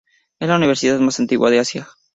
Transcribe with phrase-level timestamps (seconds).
[0.39, 1.87] Es la universidad más antigua de Asia.